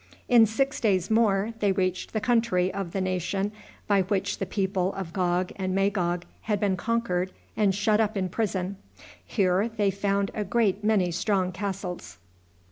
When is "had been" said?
6.41-6.75